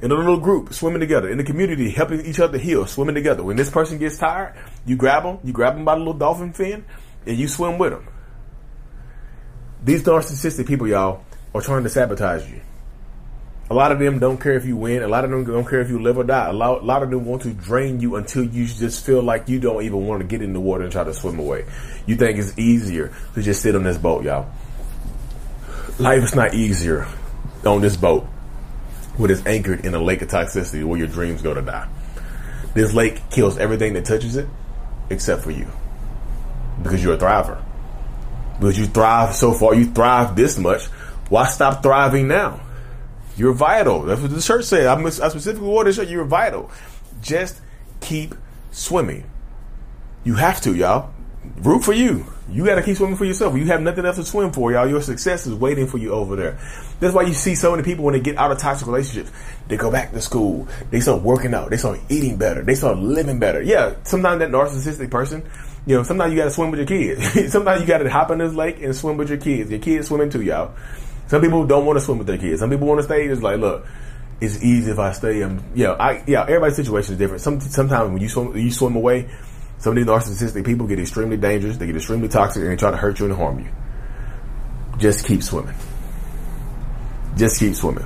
in 0.03 0.11
a 0.11 0.15
little 0.15 0.37
group, 0.37 0.73
swimming 0.73 0.99
together, 0.99 1.29
in 1.29 1.37
the 1.37 1.45
community, 1.45 1.89
helping 1.89 2.25
each 2.25 2.41
other 2.41 2.57
heal, 2.57 2.85
swimming 2.85 3.15
together. 3.15 3.41
When 3.41 3.55
this 3.55 3.69
person 3.69 3.99
gets 3.99 4.17
tired, 4.17 4.53
you 4.85 4.97
grab 4.97 5.23
them, 5.23 5.39
you 5.45 5.53
grab 5.53 5.75
them 5.75 5.85
by 5.85 5.95
the 5.95 5.99
little 5.99 6.13
dolphin 6.13 6.51
fin, 6.51 6.83
and 7.25 7.37
you 7.37 7.47
swim 7.47 7.77
with 7.77 7.93
them. 7.93 8.05
These 9.81 10.03
narcissistic 10.03 10.67
people, 10.67 10.89
y'all, 10.89 11.23
are 11.55 11.61
trying 11.61 11.83
to 11.83 11.89
sabotage 11.89 12.49
you. 12.51 12.59
A 13.69 13.73
lot 13.73 13.93
of 13.93 13.99
them 13.99 14.19
don't 14.19 14.41
care 14.41 14.55
if 14.55 14.65
you 14.65 14.75
win. 14.75 15.03
A 15.03 15.07
lot 15.07 15.23
of 15.23 15.31
them 15.31 15.45
don't 15.45 15.65
care 15.65 15.79
if 15.79 15.89
you 15.89 16.01
live 16.01 16.17
or 16.17 16.25
die. 16.25 16.49
A 16.49 16.53
lot, 16.53 16.81
a 16.81 16.85
lot 16.85 17.01
of 17.01 17.09
them 17.09 17.23
want 17.23 17.43
to 17.43 17.53
drain 17.53 18.01
you 18.01 18.17
until 18.17 18.43
you 18.43 18.67
just 18.67 19.05
feel 19.05 19.23
like 19.23 19.47
you 19.47 19.61
don't 19.61 19.83
even 19.83 20.05
want 20.05 20.21
to 20.21 20.27
get 20.27 20.41
in 20.41 20.51
the 20.51 20.59
water 20.59 20.83
and 20.83 20.91
try 20.91 21.05
to 21.05 21.13
swim 21.13 21.39
away. 21.39 21.65
You 22.05 22.17
think 22.17 22.39
it's 22.39 22.59
easier 22.59 23.13
to 23.35 23.41
just 23.41 23.61
sit 23.61 23.73
on 23.73 23.83
this 23.83 23.97
boat, 23.97 24.25
y'all. 24.25 24.51
Life 25.97 26.23
is 26.23 26.35
not 26.35 26.53
easier 26.53 27.07
on 27.65 27.79
this 27.79 27.95
boat 27.95 28.27
what 29.17 29.31
is 29.31 29.45
anchored 29.45 29.85
in 29.85 29.93
a 29.93 30.01
lake 30.01 30.21
of 30.21 30.29
toxicity 30.29 30.83
where 30.83 30.97
your 30.97 31.07
dreams 31.07 31.41
go 31.41 31.53
to 31.53 31.61
die. 31.61 31.87
This 32.73 32.93
lake 32.93 33.29
kills 33.29 33.57
everything 33.57 33.93
that 33.93 34.05
touches 34.05 34.35
it 34.35 34.47
except 35.09 35.43
for 35.43 35.51
you 35.51 35.67
because 36.81 37.03
you're 37.03 37.13
a 37.13 37.17
thriver. 37.17 37.63
But 38.59 38.77
you 38.77 38.85
thrive 38.85 39.35
so 39.35 39.53
far, 39.53 39.75
you 39.75 39.85
thrive 39.91 40.35
this 40.35 40.57
much. 40.57 40.85
Why 41.29 41.47
stop 41.47 41.83
thriving 41.83 42.27
now? 42.27 42.61
You're 43.35 43.53
vital. 43.53 44.03
That's 44.03 44.21
what 44.21 44.31
the 44.31 44.41
church 44.41 44.65
said. 44.65 44.85
I 44.85 45.09
specifically 45.09 45.67
wore 45.67 45.83
this 45.83 45.95
shirt. 45.95 46.07
You're 46.07 46.25
vital. 46.25 46.69
Just 47.21 47.59
keep 47.99 48.35
swimming. 48.71 49.29
You 50.23 50.35
have 50.35 50.61
to, 50.61 50.75
y'all. 50.75 51.11
Root 51.57 51.83
for 51.83 51.93
you. 51.93 52.32
You 52.49 52.65
got 52.65 52.75
to 52.75 52.83
keep 52.83 52.97
swimming 52.97 53.15
for 53.15 53.25
yourself. 53.25 53.55
You 53.55 53.65
have 53.67 53.81
nothing 53.81 54.05
else 54.05 54.17
to 54.17 54.25
swim 54.25 54.51
for, 54.51 54.71
y'all. 54.71 54.87
Your 54.87 55.01
success 55.01 55.47
is 55.47 55.53
waiting 55.53 55.87
for 55.87 55.97
you 55.97 56.11
over 56.11 56.35
there. 56.35 56.59
That's 56.99 57.13
why 57.13 57.23
you 57.23 57.33
see 57.33 57.55
so 57.55 57.71
many 57.71 57.83
people 57.83 58.03
when 58.03 58.13
they 58.13 58.19
get 58.19 58.37
out 58.37 58.51
of 58.51 58.57
toxic 58.57 58.85
relationships, 58.85 59.31
they 59.69 59.77
go 59.77 59.89
back 59.89 60.11
to 60.11 60.21
school. 60.21 60.67
They 60.91 60.99
start 60.99 61.21
working 61.21 61.53
out. 61.53 61.69
They 61.69 61.77
start 61.77 61.99
eating 62.09 62.37
better. 62.37 62.61
They 62.61 62.75
start 62.75 62.97
living 62.97 63.39
better. 63.39 63.61
Yeah, 63.61 63.95
sometimes 64.03 64.39
that 64.39 64.49
narcissistic 64.49 65.09
person, 65.09 65.43
you 65.85 65.95
know, 65.95 66.03
sometimes 66.03 66.33
you 66.33 66.37
got 66.37 66.45
to 66.45 66.51
swim 66.51 66.69
with 66.69 66.79
your 66.79 66.87
kids. 66.87 67.51
sometimes 67.51 67.81
you 67.81 67.87
got 67.87 67.99
to 67.99 68.09
hop 68.09 68.29
in 68.31 68.39
this 68.39 68.53
lake 68.53 68.81
and 68.81 68.93
swim 68.93 69.15
with 69.15 69.29
your 69.29 69.39
kids. 69.39 69.71
Your 69.71 69.79
kids 69.79 70.07
swimming 70.07 70.29
too, 70.29 70.41
y'all. 70.41 70.73
Some 71.27 71.41
people 71.41 71.65
don't 71.65 71.85
want 71.85 71.97
to 71.97 72.03
swim 72.03 72.17
with 72.17 72.27
their 72.27 72.37
kids. 72.37 72.59
Some 72.59 72.69
people 72.69 72.87
want 72.87 72.99
to 72.99 73.03
stay. 73.03 73.25
It's 73.25 73.41
like, 73.41 73.59
look, 73.59 73.87
it's 74.41 74.61
easy 74.61 74.91
if 74.91 74.99
I 74.99 75.13
stay. 75.13 75.41
And 75.41 75.63
yeah, 75.75 75.93
I 75.93 76.23
yeah, 76.27 76.41
everybody's 76.41 76.75
situation 76.75 77.13
is 77.13 77.19
different. 77.19 77.41
Some 77.41 77.61
sometimes 77.61 78.11
when 78.11 78.21
you 78.21 78.27
swim, 78.27 78.55
you 78.57 78.71
swim 78.71 78.95
away 78.95 79.29
some 79.83 79.91
of 79.91 79.95
these 79.97 80.05
narcissistic 80.05 80.65
people 80.65 80.87
get 80.87 80.97
extremely 80.97 81.35
dangerous, 81.35 81.75
they 81.75 81.85
get 81.87 81.97
extremely 81.97 82.29
toxic, 82.29 82.61
and 82.61 82.71
they 82.71 82.77
try 82.77 82.89
to 82.89 82.95
hurt 82.95 83.19
you 83.19 83.25
and 83.25 83.35
harm 83.35 83.59
you. 83.59 83.67
Just 84.97 85.25
keep 85.25 85.43
swimming. 85.43 85.75
Just 87.35 87.59
keep 87.59 87.75
swimming. 87.75 88.05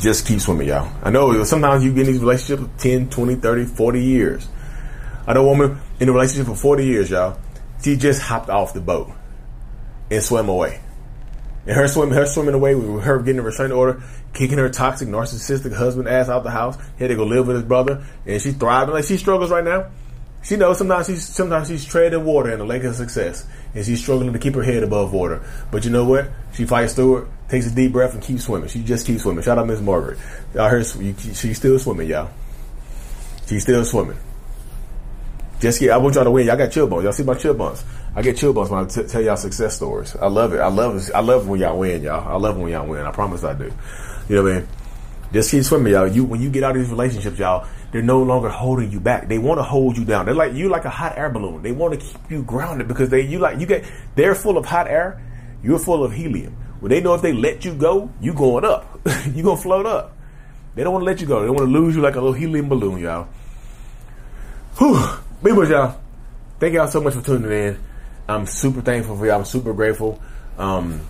Just 0.00 0.26
keep 0.26 0.40
swimming, 0.40 0.66
y'all. 0.66 0.90
I 1.04 1.10
know 1.10 1.44
sometimes 1.44 1.84
you 1.84 1.94
get 1.94 2.08
in 2.08 2.14
these 2.14 2.20
relationships 2.20 2.82
10, 2.82 3.10
20, 3.10 3.36
30, 3.36 3.64
40 3.64 4.02
years. 4.02 4.48
I 5.24 5.34
know 5.34 5.42
a 5.42 5.46
woman 5.46 5.78
in 6.00 6.08
a 6.08 6.12
relationship 6.12 6.48
for 6.48 6.56
40 6.56 6.84
years, 6.84 7.10
y'all. 7.10 7.38
She 7.84 7.96
just 7.96 8.20
hopped 8.20 8.50
off 8.50 8.74
the 8.74 8.80
boat 8.80 9.12
and 10.10 10.20
swam 10.20 10.48
away. 10.48 10.80
And 11.68 11.76
her 11.76 11.86
swimming, 11.86 12.16
her 12.16 12.26
swimming 12.26 12.54
away 12.54 12.74
with 12.74 13.04
her 13.04 13.20
getting 13.20 13.38
a 13.38 13.42
restraining 13.42 13.76
order, 13.76 14.02
kicking 14.32 14.58
her 14.58 14.68
toxic, 14.68 15.06
narcissistic 15.06 15.76
husband 15.76 16.08
ass 16.08 16.28
out 16.28 16.42
the 16.42 16.50
house. 16.50 16.76
Had 16.98 17.10
to 17.10 17.14
go 17.14 17.22
live 17.22 17.46
with 17.46 17.54
his 17.54 17.64
brother, 17.64 18.04
and 18.26 18.42
she's 18.42 18.56
thriving 18.56 18.94
like 18.94 19.04
she 19.04 19.16
struggles 19.16 19.52
right 19.52 19.62
now. 19.62 19.90
She 20.46 20.54
knows 20.54 20.78
sometimes 20.78 21.08
she's 21.08 21.26
sometimes 21.26 21.66
she's 21.66 21.84
treading 21.84 22.24
water 22.24 22.52
in 22.52 22.60
the 22.60 22.64
lake 22.64 22.84
of 22.84 22.94
success, 22.94 23.44
and 23.74 23.84
she's 23.84 24.00
struggling 24.00 24.32
to 24.32 24.38
keep 24.38 24.54
her 24.54 24.62
head 24.62 24.84
above 24.84 25.12
water. 25.12 25.42
But 25.72 25.84
you 25.84 25.90
know 25.90 26.04
what? 26.04 26.30
She 26.52 26.64
fights 26.66 26.94
through 26.94 27.16
it, 27.18 27.28
takes 27.48 27.66
a 27.66 27.74
deep 27.74 27.90
breath, 27.90 28.14
and 28.14 28.22
keeps 28.22 28.44
swimming. 28.44 28.68
She 28.68 28.84
just 28.84 29.08
keeps 29.08 29.22
swimming. 29.22 29.42
Shout 29.42 29.58
out 29.58 29.66
Miss 29.66 29.80
Margaret. 29.80 30.20
Y'all 30.54 30.68
heard 30.68 30.86
she's 30.86 31.56
still 31.56 31.76
swimming, 31.80 32.08
y'all. 32.08 32.30
She's 33.48 33.64
still 33.64 33.84
swimming. 33.84 34.18
Just 35.58 35.80
get. 35.80 35.90
I 35.90 35.96
want 35.96 36.14
y'all 36.14 36.22
to 36.22 36.30
win. 36.30 36.46
Y'all 36.46 36.56
got 36.56 36.70
chill 36.70 36.86
bumps. 36.86 37.02
Y'all 37.02 37.12
see 37.12 37.24
my 37.24 37.34
chill 37.34 37.54
bumps. 37.54 37.84
I 38.14 38.22
get 38.22 38.36
chill 38.36 38.52
bumps 38.52 38.70
when 38.70 38.84
I 38.84 38.86
t- 38.86 39.02
tell 39.02 39.22
y'all 39.22 39.36
success 39.36 39.74
stories. 39.74 40.14
I 40.14 40.28
love 40.28 40.54
it. 40.54 40.60
I 40.60 40.68
love 40.68 40.96
it. 40.96 41.10
I 41.12 41.20
love 41.20 41.48
when 41.48 41.58
y'all 41.58 41.76
win, 41.76 42.04
y'all. 42.04 42.24
I 42.28 42.36
love 42.36 42.56
when 42.56 42.70
y'all 42.70 42.86
win. 42.86 43.04
I 43.04 43.10
promise 43.10 43.42
I 43.42 43.54
do. 43.54 43.72
You 44.28 44.36
know 44.36 44.42
what 44.44 44.52
I 44.52 44.58
mean? 44.60 44.68
Just 45.32 45.50
keep 45.50 45.64
swimming, 45.64 45.92
y'all. 45.92 46.06
You 46.06 46.24
when 46.24 46.40
you 46.40 46.50
get 46.50 46.62
out 46.62 46.76
of 46.76 46.82
these 46.82 46.90
relationships, 46.90 47.36
y'all, 47.36 47.66
they're 47.92 48.02
no 48.02 48.22
longer 48.22 48.48
holding 48.48 48.90
you 48.90 49.00
back. 49.00 49.28
They 49.28 49.38
want 49.38 49.58
to 49.58 49.62
hold 49.62 49.96
you 49.96 50.04
down. 50.04 50.26
They're 50.26 50.34
like 50.34 50.54
you 50.54 50.68
like 50.68 50.84
a 50.84 50.90
hot 50.90 51.16
air 51.16 51.30
balloon. 51.30 51.62
They 51.62 51.72
want 51.72 51.94
to 51.94 52.00
keep 52.04 52.30
you 52.30 52.42
grounded 52.42 52.88
because 52.88 53.08
they 53.08 53.22
you 53.22 53.38
like 53.38 53.58
you 53.60 53.66
get 53.66 53.84
they're 54.14 54.34
full 54.34 54.58
of 54.58 54.66
hot 54.66 54.88
air. 54.88 55.22
You're 55.62 55.78
full 55.78 56.04
of 56.04 56.12
helium. 56.12 56.56
When 56.80 56.90
they 56.90 57.00
know 57.00 57.14
if 57.14 57.22
they 57.22 57.32
let 57.32 57.64
you 57.64 57.74
go, 57.74 58.10
you 58.20 58.34
going 58.34 58.64
up. 58.64 59.00
you 59.34 59.42
gonna 59.42 59.56
float 59.56 59.86
up. 59.86 60.16
They 60.74 60.84
don't 60.84 60.92
want 60.92 61.02
to 61.02 61.06
let 61.06 61.20
you 61.20 61.26
go. 61.26 61.42
They 61.42 61.48
want 61.48 61.60
to 61.60 61.64
lose 61.64 61.96
you 61.96 62.02
like 62.02 62.16
a 62.16 62.20
little 62.20 62.34
helium 62.34 62.68
balloon, 62.68 63.00
y'all. 63.00 63.28
Whew. 64.78 65.00
People, 65.42 65.68
y'all. 65.68 65.98
Thank 66.60 66.74
y'all 66.74 66.88
so 66.88 67.00
much 67.00 67.14
for 67.14 67.22
tuning 67.22 67.50
in. 67.50 67.78
I'm 68.28 68.44
super 68.46 68.82
thankful 68.82 69.16
for 69.16 69.26
y'all. 69.26 69.38
I'm 69.38 69.44
super 69.46 69.72
grateful. 69.72 70.20
Um, 70.58 71.00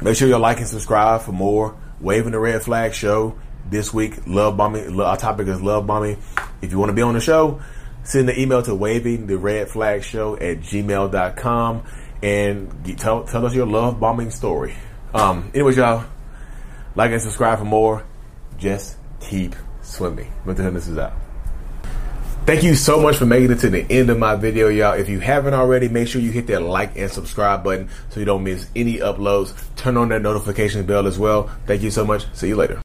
make 0.00 0.16
sure 0.16 0.28
y'all 0.28 0.40
like 0.40 0.58
and 0.58 0.66
subscribe 0.66 1.22
for 1.22 1.32
more 1.32 1.76
Waving 2.00 2.32
the 2.32 2.40
Red 2.40 2.62
Flag 2.62 2.94
Show 2.94 3.36
this 3.68 3.92
week. 3.92 4.26
Love 4.26 4.56
bombing. 4.56 5.00
Our 5.00 5.16
topic 5.16 5.48
is 5.48 5.60
love 5.60 5.86
bombing. 5.86 6.18
If 6.60 6.70
you 6.70 6.78
want 6.78 6.90
to 6.90 6.94
be 6.94 7.02
on 7.02 7.14
the 7.14 7.20
show, 7.20 7.60
send 8.04 8.28
an 8.28 8.38
email 8.38 8.62
to 8.62 8.74
waving 8.74 9.26
the 9.26 9.38
red 9.38 9.68
flag 9.68 10.02
show 10.02 10.36
at 10.36 10.60
gmail.com 10.60 11.82
and 12.22 12.98
tell, 12.98 13.24
tell 13.24 13.44
us 13.44 13.54
your 13.54 13.66
love 13.66 13.98
bombing 13.98 14.30
story. 14.30 14.74
Um, 15.14 15.50
anyways, 15.54 15.76
y'all, 15.76 16.04
like 16.94 17.10
and 17.10 17.20
subscribe 17.20 17.58
for 17.58 17.64
more. 17.64 18.04
Just 18.58 18.96
keep 19.20 19.56
swimming. 19.82 20.32
Mental 20.44 20.64
Healness 20.64 20.88
is 20.88 20.98
out. 20.98 21.12
Thank 22.44 22.64
you 22.64 22.74
so 22.74 23.00
much 23.00 23.16
for 23.18 23.26
making 23.26 23.52
it 23.52 23.60
to 23.60 23.70
the 23.70 23.86
end 23.88 24.10
of 24.10 24.18
my 24.18 24.34
video, 24.34 24.68
y'all. 24.68 24.94
If 24.94 25.08
you 25.08 25.20
haven't 25.20 25.54
already, 25.54 25.88
make 25.88 26.08
sure 26.08 26.20
you 26.20 26.32
hit 26.32 26.48
that 26.48 26.60
like 26.60 26.96
and 26.96 27.08
subscribe 27.08 27.62
button 27.62 27.88
so 28.10 28.18
you 28.18 28.26
don't 28.26 28.42
miss 28.42 28.66
any 28.74 28.98
uploads. 28.98 29.54
Turn 29.76 29.96
on 29.96 30.08
that 30.08 30.22
notification 30.22 30.84
bell 30.84 31.06
as 31.06 31.18
well. 31.20 31.50
Thank 31.66 31.82
you 31.82 31.90
so 31.92 32.04
much. 32.04 32.26
See 32.34 32.48
you 32.48 32.56
later. 32.56 32.80